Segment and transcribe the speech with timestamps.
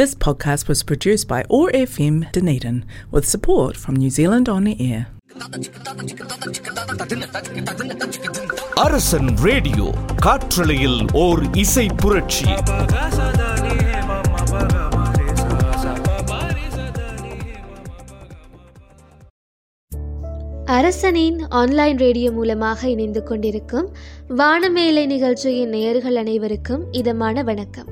[0.00, 5.02] This podcast was produced by ORFM Dunedin with support from New Zealand On Air.
[8.74, 9.86] Arasan radio
[10.24, 12.48] காற்றலையில் ஓர் இசை புரட்சி
[20.70, 23.88] அரசனின் online radio மூலமாக இணைந்து கொண்டிருக்கும்
[24.36, 27.90] வானமேலை நிகழ்ச்சியின் நேயர்கள் அனைவருக்கும் இதமான வணக்கம்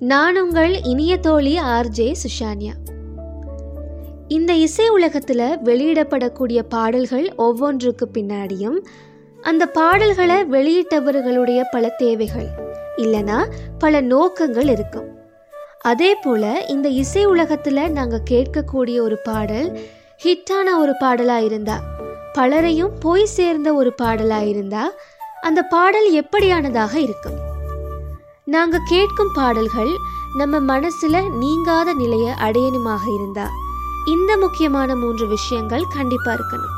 [0.00, 2.72] நான் உங்கள் இனிய தோழி ஆர்ஜே சுஷான்யா.
[4.28, 8.78] இந்த இசை உலகத்தில் வெளியிடப்படக்கூடிய பாடல்கள் ஒவ்வொன்றுக்கு பின்னாடியும்
[9.40, 12.46] அந்த பாடல்களை வெளியிட்டவர்களுடைய பல தேவைகள்
[12.96, 13.48] இல்லைனா
[13.78, 15.18] பல நோக்கங்கள் இருக்கும்.
[15.80, 19.78] அதே போல இந்த இசை உலகத்தில் நாங்கள் கேட்கக்கூடிய ஒரு பாடல்
[20.24, 21.80] ஹிட்டான ஒரு பாடலாக இருந்தா
[22.32, 24.92] பலரையும் போய் சேர்ந்த ஒரு பாடலாக இருந்தா
[25.40, 27.47] அந்த பாடல் எப்படியானதாக இருக்கும்?
[28.48, 29.90] நாங்கள் கேட்கும் பாடல்கள்
[30.34, 33.50] நம்ம மனசில் நீங்காத நிலையை அடையணுமாக இருந்தா.
[34.06, 36.76] இந்த முக்கியமான மூன்று விஷயங்கள் கண்டிப்பாக இருக்கணும்.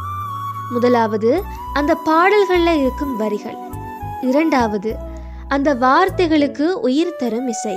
[0.70, 3.56] முதலாவது அந்த பாடல்களில் இருக்கும் வரிகள்.
[4.20, 4.96] இரண்டாவது
[5.48, 7.76] அந்த வார்த்தைகளுக்கு உயிர் தரும் இசை.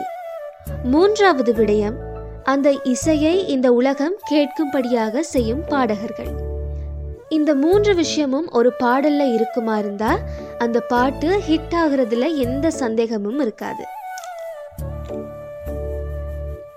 [0.84, 1.96] மூன்றாவது விடயம்
[2.44, 6.53] அந்த இசையை இந்த உலகம் கேட்கும்படியாக செய்யும் பாடகர்கள்.
[7.34, 10.12] இந்த மூன்று விஷயமும் ஒரு பாடல்ல இருக்குமா இருந்தா
[10.58, 13.84] அந்த பாட்டு ஹிட் ஆகுறதுல எந்த சந்தேகமும் இருக்காது.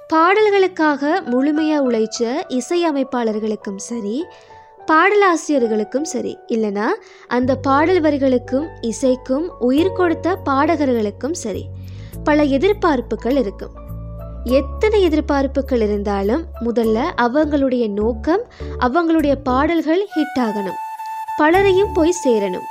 [0.08, 4.16] பாடல்களுக்காக முழுமையா உழைச்ச இசையமைப்பாளர்களுக்கும் சரி
[4.86, 6.88] பாடலாசிரியர்களுக்கும் சரி இல்லனா
[7.28, 11.64] அந்த பாடல் வரிகளுக்கும் இசைக்கும் உயிர் கொடுத்த பாடகர்களுக்கும் சரி
[12.24, 13.74] பல எதிர்பார்ப்புகள் இருக்கும்.
[14.48, 18.40] எத்தனை எதிர்பார்ப்புகள் இருந்தாலும் முதல்ல அவங்களுடைய நோக்கம்
[18.78, 20.78] அவங்களுடைய பாடல்கள் ஹிட் ஆகணும்.
[21.36, 22.66] பலரையும் போய் சேரணும்.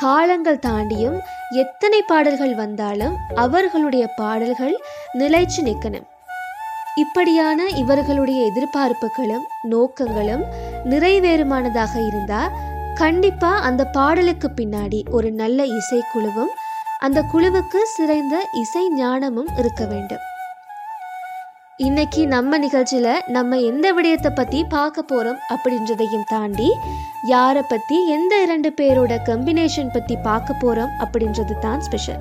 [0.00, 1.18] காலங்கள் தாண்டியும்
[1.50, 4.80] எத்தனை பாடல்கள் வந்தாலும் அவர்களுடைய பாடல்கள்
[5.18, 6.08] நிலைச்சு நிற்கணும்
[6.94, 10.44] இப்படியான இவர்களுடைய எதிர்பார்ப்புகளும் நோக்கங்களும்
[10.84, 12.50] நிறைவேறுமானதாக இருந்தால்
[12.94, 16.52] கண்டிப்பாக அந்த பாடலுக்கு பின்னாடி ஒரு நல்ல இசைக்குழுவும்
[16.98, 20.30] அந்த குழுவுக்கு சிறந்த இசை ஞானமும் இருக்க வேண்டும்.
[21.84, 26.68] இன்னைக்கு நம்ம நிகழ்ச்சியில நம்ம எந்த விடயத்தை பத்தி பார்க்க போறோம் அப்படின்றதையும் தாண்டி
[27.22, 32.20] யாரை பத்தி எந்த இரண்டு பேரோட கம்பினேஷன் பத்தி பார்க்க போறோம் அப்படின்றது தான் ஸ்பெஷல்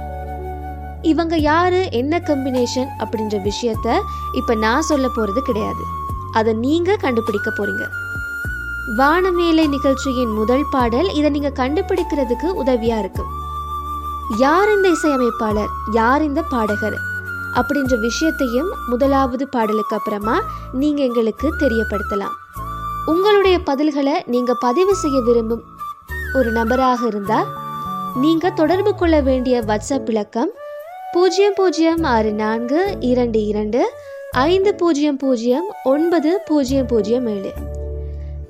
[1.01, 3.99] இவங்க யாரு என்ன கம்பினேஷன் அப்படின்ற விஷயத்த
[4.33, 5.83] இப்ப நான் சொல்ல போறது கிடையாது.
[6.31, 7.85] அதை நீங்க கண்டுபிடிக்க போறீங்க.
[8.97, 13.31] வானமேலை நிகழ்ச்சியின் முதல் பாடல் இதை நீங்க கண்டுபிடிக்கிறதுக்கு உதவியா இருக்கும்
[14.37, 15.71] யார் இந்த இசையமைப்பாளர்?
[15.91, 17.09] யார் இந்த பாடகர்?
[17.55, 20.41] அப்படின்ற விஷயத்தையும் முதலாவது பாடலுக்கு அப்புறமா
[20.73, 22.35] நீங்க எங்களுக்கு தெரியப்படுத்தலாம்.
[23.05, 25.63] உங்களுடைய பதில்களை நீங்க பதிவு செய்ய விரும்பும்
[26.33, 27.45] ஒரு நபராக இருந்தால்
[28.15, 30.49] நீங்க தொடர்பு கொள்ள வேண்டிய வாட்ஸ்அப் இலக்கம்
[31.11, 33.93] பூஜ்ஜியம் பூஜ்ஜியம் ஆறு நான்கு இரண்டு இரண்டு
[34.31, 37.53] ஐந்து பூஜ்ஜியம் பூஜ்ஜியம் ஒன்பது பூஜ்ஜியம் பூஜ்ஜியம் ஏழு.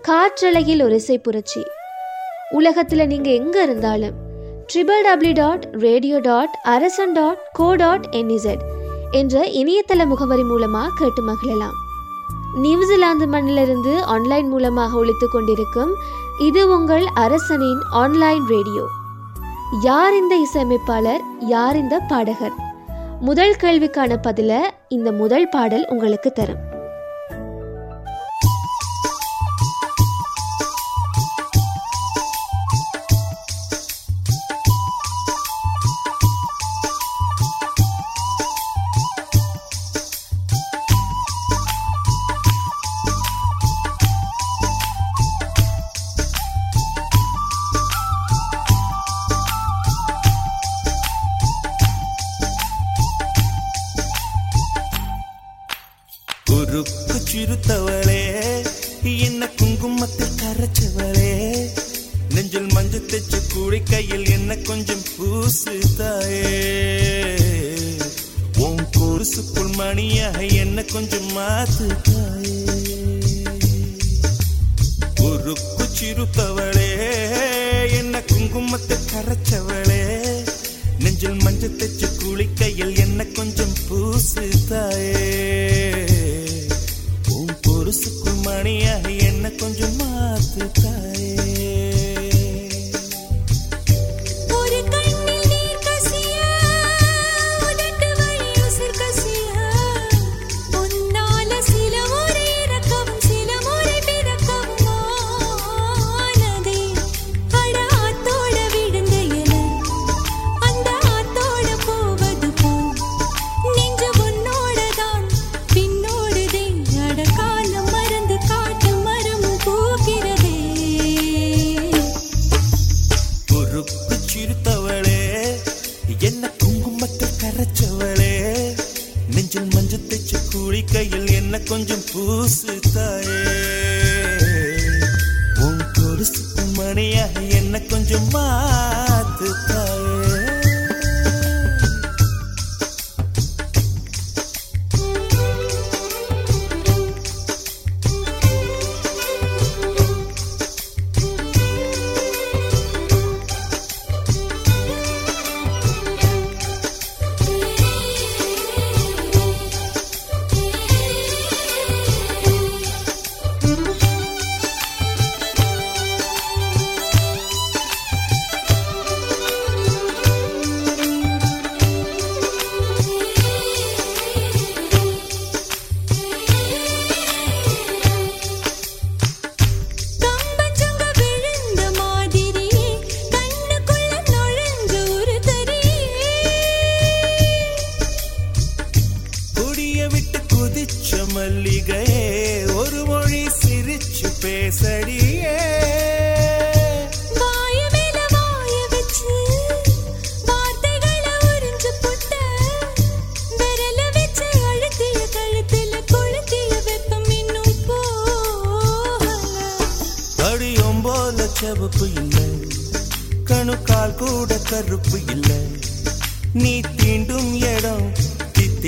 [0.02, 1.62] காற்றலையில் ஒரு இசை புரட்சி.
[2.50, 4.14] உலகத்தில் நீங்கள் எங்கே இருந்தாலும்
[4.74, 8.62] triple W dot radio dot Arasan dot co dot NZ
[9.12, 11.78] என்ற இணையதள முகவரி மூலமாக கேட்டு மகிழலாம்.
[12.54, 15.96] நியூசிலாந்து மண்ணிலிருந்து ஆன்லைன் மூலமாக ஒழித்து கொண்டிருக்கும்
[16.40, 18.88] இது உங்கள் அரசனின் ஆன்லைன் ரேடியோ
[19.82, 22.54] யார் இந்த இசையமைப்பாளர் யார் இந்த பாடகர்?
[23.20, 26.71] முதல் கேள்விக்கான பதில இந்த முதல் பாடல் உங்களுக்கு தரும்.
[71.62, 72.21] கொஞ்சம் மாத்து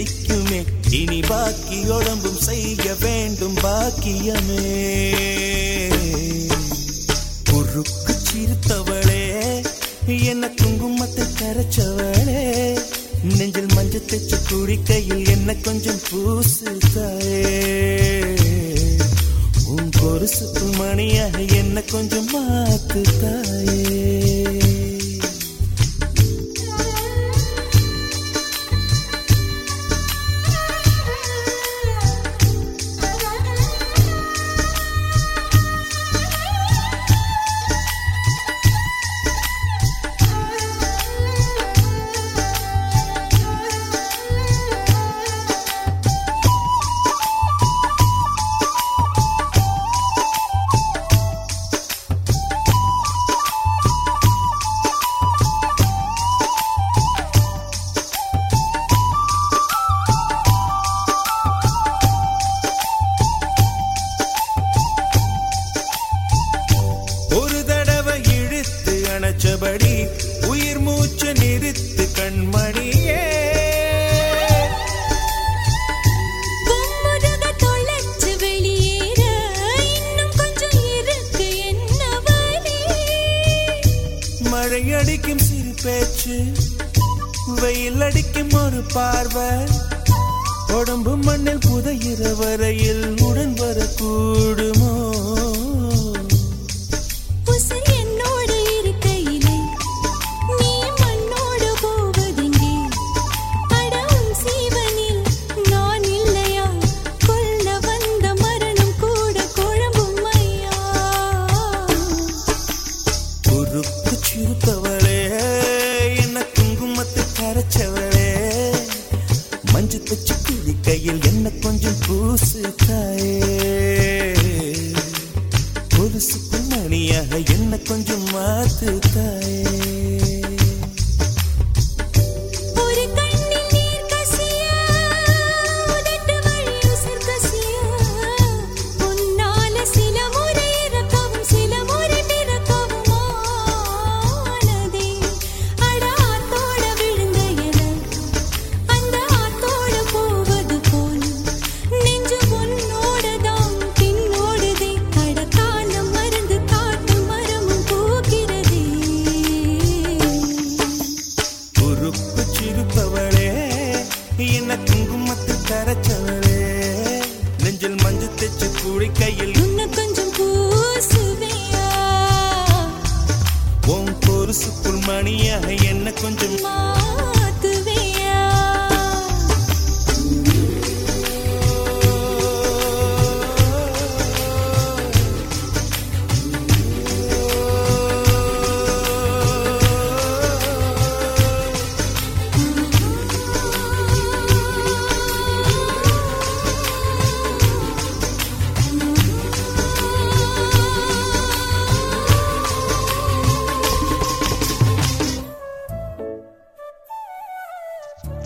[0.04, 0.60] பிடிக்குமே
[0.90, 4.64] இனி பாக்கி ஒழம்பும் செய்ய வேண்டும் பாக்கியமே.
[7.44, 9.24] பொறுக்கு சிரித்தவளே
[10.32, 12.44] என்ன குங்குமத்தை கரைச்சவளே.
[13.38, 17.42] நெஞ்சில் மஞ்ச தைச்சு குடிக்கையில் என்ன கொஞ்சம் பூசுதாயே
[19.68, 20.48] உன் பொருசு
[20.78, 24.63] மணியாக என்ன கொஞ்சம் மாத்து தாயே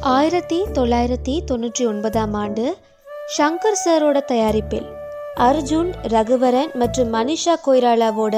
[0.07, 2.65] ஆயிரத்தி தொள்ளாயிரத்தி தொண்ணூற்றி ஒன்பதாம் ஆண்டு
[3.37, 4.85] ஷங்கர் சாரோட தயாரிப்பில்
[5.35, 8.35] அர்ஜுன் ரகுவரன் மற்றும் மனிஷா கொய்ராலாவோட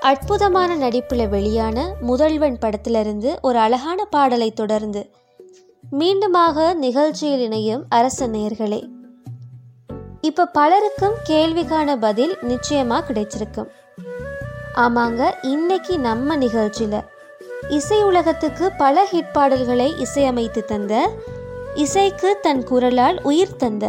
[0.00, 5.10] அற்புதமான நடிப்பில் வெளியான முதல்வன் படத்திலிருந்து ஒரு அழகான பாடலை தொடர்ந்து
[5.90, 8.82] மீண்டுமாக நிகழ்ச்சியில் இணையும் அரச நேர்களே
[10.20, 13.70] இப்போ பலருக்கும் கேள்விக்கான பதில் நிச்சயமாக கிடைச்சிருக்கும்.
[14.74, 17.00] ஆமாங்க இன்னைக்கு நம்ம நிகழ்ச்சியில்
[17.62, 20.94] இசை உலகத்துக்கு பல ஹிட் பாடல்களை இசையமைத்து தந்த
[21.74, 23.84] இசைக்கு தன் குரலால் உயிர் தந்த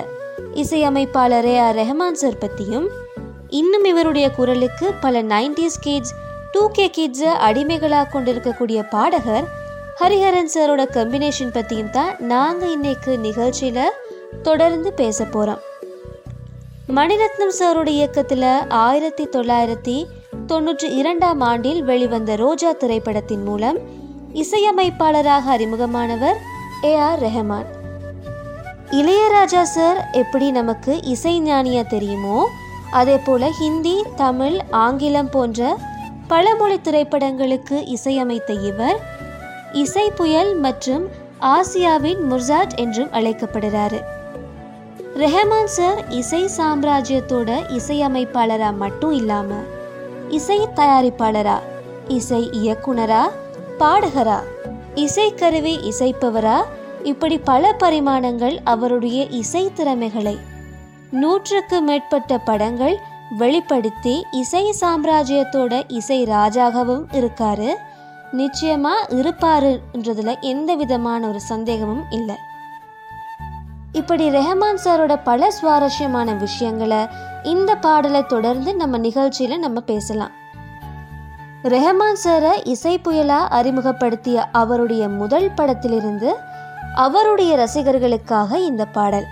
[0.54, 2.88] இசையமைப்பாளர் ஏ ஆர் ரெஹமான் சார் பற்றியும்
[3.50, 6.13] இன்னும் இவருடைய குரலுக்கு பல நைன்டிஸ் கிட்ஸ்
[6.51, 9.48] டூ கே கிட்ஸை அடிமைகளாக கொண்டிருக்கக்கூடிய பாடகர்
[10.00, 13.98] ஹரிஹரன் சாரோட கம்பினேஷன் பற்றியும் தான் நாங்கள் இன்னைக்கு நிகழ்ச்சியில்
[14.42, 15.62] தொடர்ந்து பேச போகிறோம்
[16.90, 19.98] மணிரத்னம் சாரோட இயக்கத்தில் ஆயிரத்தி தொள்ளாயிரத்தி
[20.51, 23.77] தொன்னூற்றி இரண்டாம் ஆண்டில் வெளிவந்த ரோஜா திரைப்படத்தின் மூலம்
[24.34, 26.38] இசையமைப்பாளராக அறிமுகமானவர்
[26.84, 27.67] A R Rahman.
[28.91, 32.48] Ilaiyaraaja sir எப்படி நமக்கு இசை ஞானியா தெரியுமோ
[32.91, 35.77] அதே போல ஹிந்தி தமிழ் ஆங்கிலம் போன்ற
[36.27, 39.00] பழமொழி திரைப்படங்களுக்கு இசையமைத்த இவர்
[39.74, 41.05] இசை புயல் மற்றும்
[41.39, 44.00] ஆசியாவின் முர்சாட் என்றும் அழைக்கப்படுகிறார்
[45.15, 49.67] ரெஹமான் சார் இசை சாம்ராஜ்யத்தோட இசையமைப்பாளராக மட்டும் இல்லாமல்
[50.32, 51.60] இசை தயாரிப்பாளரா?
[52.08, 53.22] இசை இயக்குனரா?
[53.80, 54.40] பாடகரா?
[54.96, 56.64] இசைக்கருவி இசைப்பவரா?
[57.04, 60.38] இப்படி பல பரிமாணங்கள் அவருடைய இசை திறமைகளை.
[61.12, 63.00] நூற்றுக்கு மேற்பட்ட படங்கள்
[63.38, 67.74] வெளிப்படுத்தி இசை சாம்ராஜ்யத்தோட இசை ராஜாகவும் இருக்காரு.
[68.32, 72.36] நிச்சயமா இருப்பாருன்றதுல எந்த விதமான ஒரு சந்தேகமும் இல்லை.
[73.92, 77.08] இப்படி ரெஹமான் சாரோட பல சுவாரஸ்யமான விஷயங்களை
[77.43, 80.31] இந்த பாடலை தொடர்ந்து நம்ம நிகழ்ச்சியில் நம்ம பேசலாம்.
[81.63, 86.36] ரெஹமான் சாரை இசை புயலா அறிமுகப்படுத்திய அவருடைய முதல் படத்திலிருந்து
[86.95, 89.25] அவருடைய ரசிகர்களுக்காக இந்த பாடல்.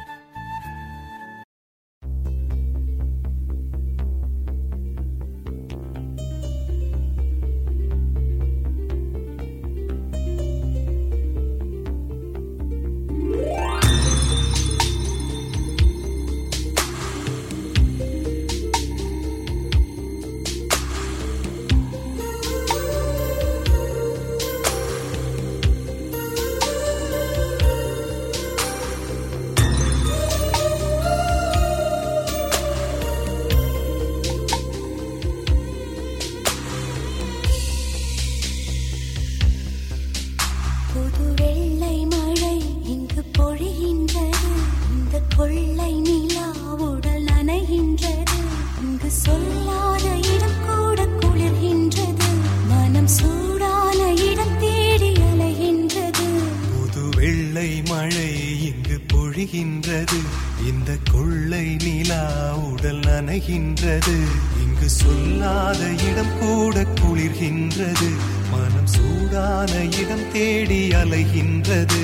[69.67, 72.03] இடம் தேடி அலைகின்றது.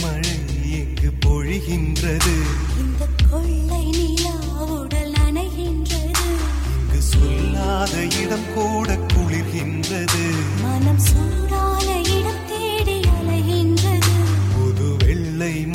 [0.00, 0.36] மழை
[0.70, 2.34] எங்கு பொழிகின்றது?
[2.80, 6.26] இந்த கொள்ளை நிலா உடல் அணைகின்றது.
[6.74, 10.24] இங்கு சொல்லாத இடம் கூட குளிர்கின்றது.
[10.62, 14.14] மனம் சூடான இடம் தேடி அலைகின்றது.
[14.54, 15.66] புது வெள்ளை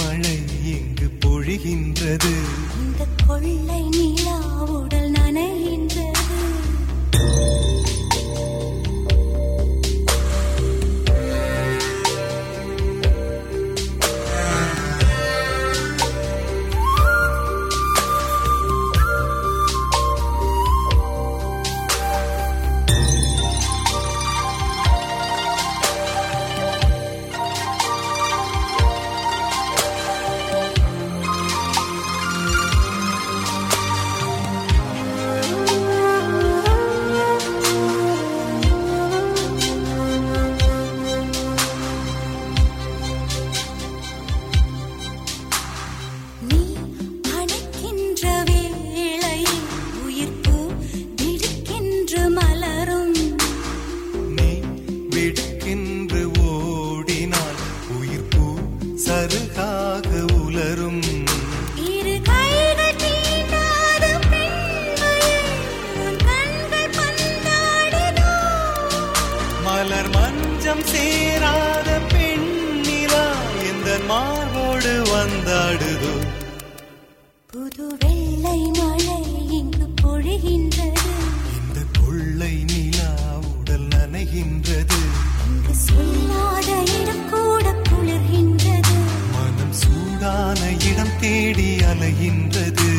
[85.86, 86.70] சொல்லாத
[87.00, 88.96] இடம் கூட குளிர்கின்றது.
[89.34, 90.60] மனம் சூடான
[90.92, 92.90] இடம் தேடி அலைகின்றது.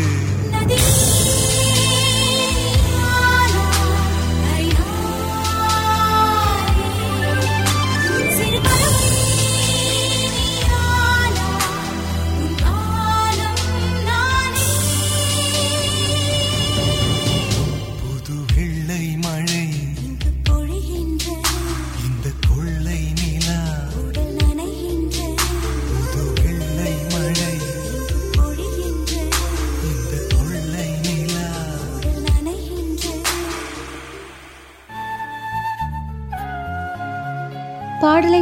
[0.51, 0.79] நதி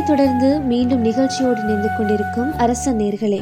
[0.07, 3.41] தொடர்ந்து மீண்டும் நிகழ்ச்சியோடு நின்று கொண்டிருக்கும் அரச நேர்களே.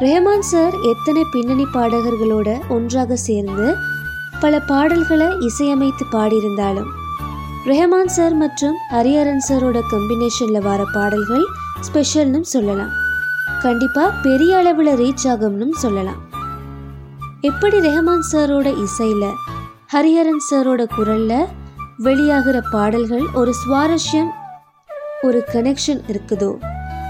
[0.00, 3.74] ரெஹமான் சார் எத்தனை பின்னணி பாடகர்களோட ஒன்றாக சேர்ந்து
[4.40, 6.90] பல பாடல்களை இசையமைத்து பாடியிருந்தாலும்
[7.66, 11.44] ரெஹமான் சார் மற்றும் ஹரிஹரன் சாரோட கம்பினேஷன்ல வர பாடல்கள்
[11.86, 12.92] ஸ்பெஷல்னு சொல்லலாம்.
[13.62, 16.20] கண்டிப்பா பெரிய அளவில் ரீச் ஆகும்னு சொல்லலாம்.
[17.40, 19.24] எப்படி ரெஹமான் சாரோட இசையில
[19.92, 21.46] ஹரிஹரன் சாரோட குரல்ல
[22.04, 24.30] வெளியாகிற பாடல்கள் ஒரு சுவாரஸ்யம்
[25.22, 26.58] ஒரு கனெக்ஷன் இருக்குதோ?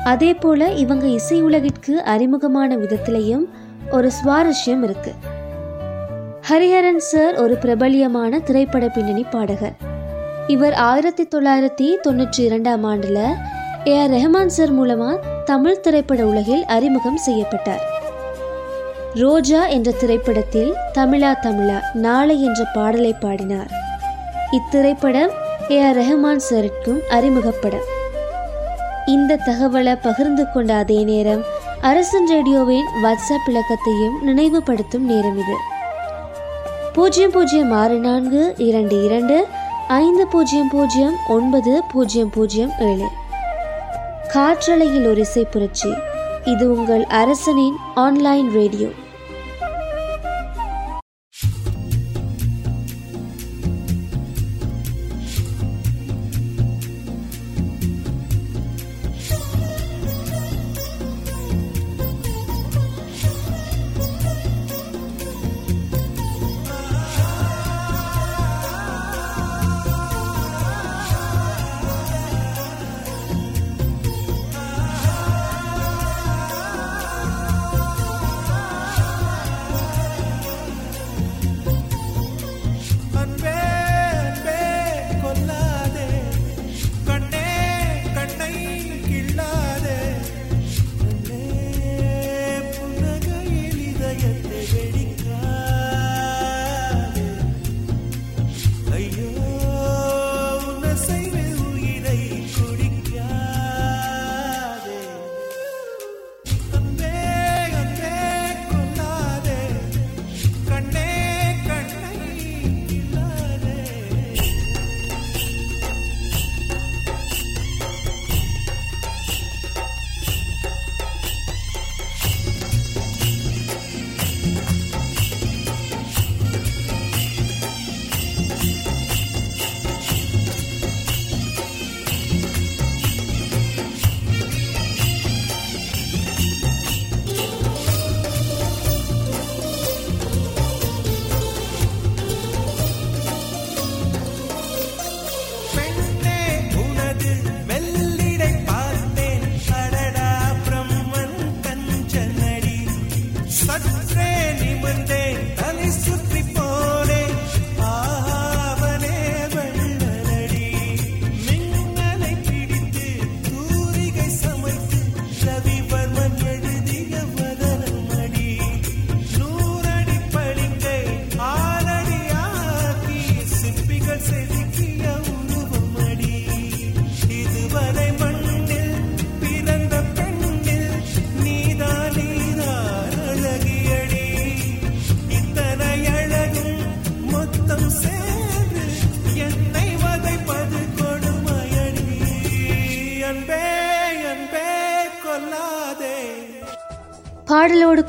[0.05, 3.45] அதே போல இவங்க இசை உலகிற்கு அறிமுகமான விதத்திலையும்
[3.91, 5.13] ஒரு சுவாரஸ்யம் இருக்கு.
[6.51, 9.73] ஹரிஹரன் சார் ஒரு பிரபலியமான திரைப்பட பின்னணி பாடகர்.
[10.47, 13.35] இவர் ஆயிரத்தி தொள்ளாயிரத்தி தொண்ணூற்றி இரண்டாம் ஆண்டில்
[13.87, 17.85] ஏ ஆர் ரெஹமான் சார் மூலமாக தமிழ் திரைப்பட உலகில் அறிமுகம் செய்யப்பட்டார்.
[19.15, 23.69] ரோஜா என்ற திரைப்படத்தில் தமிழா தமிழா நாளை என்ற பாடலை பாடினார்.
[24.53, 25.31] இத்திரைப்படம்
[25.71, 27.95] ஏ ஆர் ரெஹமான் சாருக்கும் அறிமுகப்படம்.
[29.07, 31.43] இந்த தகவலை பகிர்ந்து கொண்ட அதே நேரம்
[31.81, 35.57] அரசன் ரேடியோவின் வாட்ஸ்அப் இலக்கத்தையும் நினைவுபடுத்தும் நேரம் இது.
[36.93, 39.47] பூஜ்ஜியம் பூஜ்ஜியம் ஆறு நான்கு இரண்டு இரண்டு
[39.89, 43.09] ஐந்து பூஜ்ஜியம் பூஜ்ஜியம் ஒன்பது பூஜ்ஜியம் பூஜ்ஜியம் ஏழு.
[44.33, 45.93] காற்றலையில் ஒரு இசை புரட்சி.
[46.45, 48.89] இது உங்கள் அரசனின் ஆன்லைன் ரேடியோ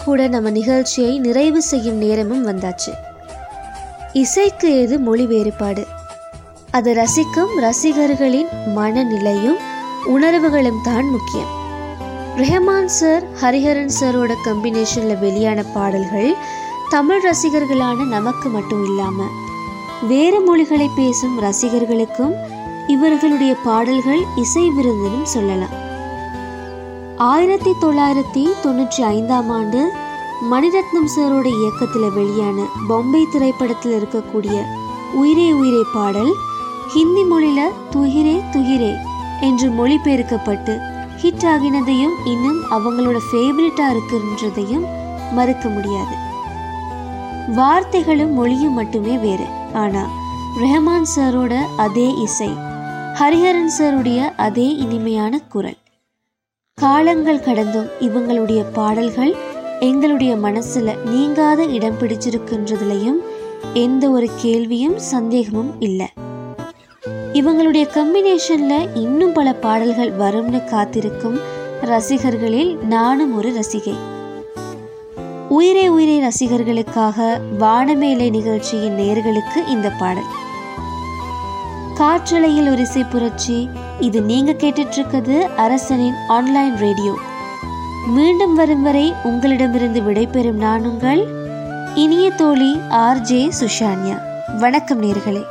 [0.07, 2.91] கூட நம்ம நிகழ்ச்சியை நிறைவு செய்யும் நேரமும் வந்தாச்சு.
[4.13, 5.83] இசைக்கு ஏது மொழி வேறுபாடு?
[6.77, 9.59] அது ரசிக்கும் ரசிகர்களின் மனநிலையும்
[10.15, 11.51] உணர்வுகளும் தான் முக்கியம்.
[12.41, 16.31] ரெஹமான் சார் ஹரிஹரன் சாரோட கம்பினேஷனில் வெளியான பாடல்கள்
[16.89, 19.35] தமிழ் ரசிகர்களான நமக்கு மட்டும் இல்லாமல்
[20.11, 22.35] வேறு மொழிகளை பேசும் ரசிகர்களுக்கும்
[22.95, 25.75] இவர்களுடைய பாடல்கள் இசை விருந்துன்னு சொல்லலாம்.
[27.25, 29.79] ஆயிரத்தி தொள்ளாயிரத்தி தொண்ணூற்றி ஐந்தாம் ஆண்டு
[30.51, 34.57] மணிரத்னம் சாரோட இயக்கத்தில் வெளியான பொம்பை திரைப்படத்தில் இருக்கக்கூடிய
[35.13, 36.33] உயிரே உயிரே பாடல்
[36.93, 37.61] ஹிந்தி மொழியில
[37.93, 38.91] துகிரே துகிரே
[39.41, 40.75] என்று மொழிபெயர்க்கப்பட்டு
[41.23, 44.85] ஹிட் ஆகினதையும் இன்னும் அவங்களோட ஃபேவரட்டாக இருக்குன்றதையும்
[45.33, 46.15] மறுக்க முடியாது.
[47.55, 49.47] வார்த்தைகளும் மொழியும் மட்டுமே வேறு.
[49.73, 50.13] ஆனால்
[50.61, 52.51] ரெஹமான் சாரோட அதே இசை
[53.13, 55.77] ஹரிஹரன் சாருடைய அதே இனிமையான குரல்.
[56.81, 59.35] காலங்கள் கடந்தும் இவங்களுடைய பாடல்கள்
[59.79, 63.17] எங்களுடைய மனசுல நீங்காத இடம் பிடிச்சிருக்குன்றதுலையும்
[63.73, 66.07] எந்த ஒரு கேள்வியும் சந்தேகமும் இல்லை.
[67.33, 71.39] இவங்களுடைய கம்பினேஷன்ல இன்னும் பல பாடல்கள் வரும்னு காத்திருக்கும்
[71.81, 73.95] ரசிகர்களில் நானும் ஒரு ரசிகை.
[75.49, 80.31] உயிரே உயிரே ரசிகர்களுக்காக வானமேலை நிகழ்ச்சியின் நேர்களுக்கு இந்த பாடல்.
[81.93, 87.19] காற்றலையில் ஒரு இசை புரட்சி இது நீங்க கேட்டுட்டு இருக்கிறது அரசனின் ஆன்லைன் ரேடியோ
[88.07, 91.27] மீண்டும் வரும் வரை உங்களிடமிருந்து விடைபெறும் நான் உங்கள்
[91.95, 94.17] இனிய தோழி ஆர்ஜே சுஷான்யா.
[94.59, 95.43] வணக்கம் நேர்களே.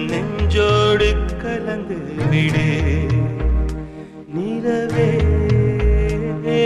[0.00, 1.96] எந்த நெஞ்சோடு கலந்து
[2.30, 2.68] விடு.
[4.34, 5.10] நிலவே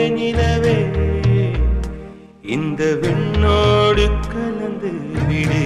[0.08, 0.76] நிலவே.
[2.42, 4.90] இந்த விண்ணோடு கலந்து
[5.28, 5.64] விடு.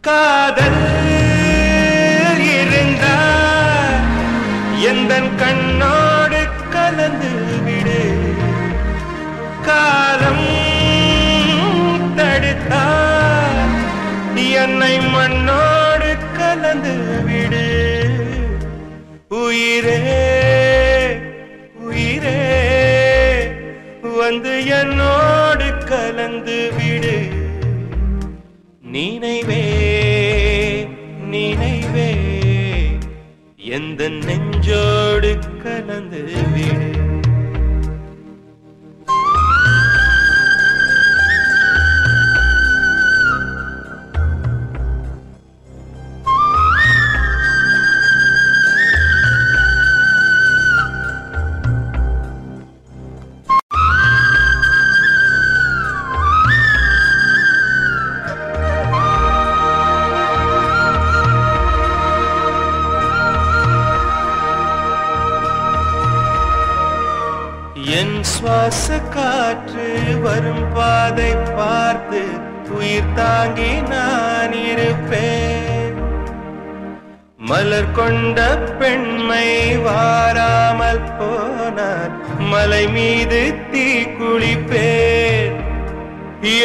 [0.00, 0.82] காதல்
[2.56, 4.00] இருந்தால்
[4.90, 7.30] எந்த கண்ணோடு கலந்து
[7.64, 8.00] விடு.
[9.62, 10.46] காலம்
[12.16, 13.62] தடுத்தால்
[14.52, 15.69] என்னை மண்ணோ
[16.50, 16.92] கலந்து
[67.98, 69.86] என் சுவாச காற்று
[70.24, 72.20] வரும் பாதை பார்த்து
[72.76, 75.96] உயிர் தாங்கி நான் இருப்பேன்.
[77.50, 78.38] மலர் கொண்ட
[78.80, 79.48] பெண்மை
[79.86, 82.12] வாராமல் போனார்
[82.52, 83.40] மலை மீது
[83.72, 83.86] தீ
[84.18, 85.56] குளிப்பேன்.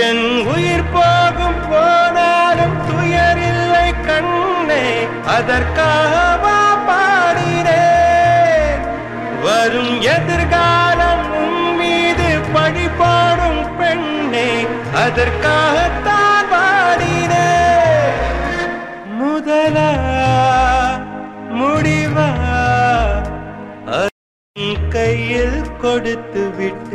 [0.08, 4.86] என் உயிர் போகும் போனாலும் துயர் இல்லை கண்ணே
[5.36, 6.60] அதற்காகவா
[6.90, 8.84] பாடினேன்
[9.46, 10.85] வரும் எதிர்கால
[14.36, 14.48] பெண்ணே
[15.02, 17.50] அதற்காகத்தான் பாடினே
[19.20, 19.78] முதல
[21.60, 22.30] முடிவா?
[24.94, 26.95] கையில் கொடுத்து விட்டு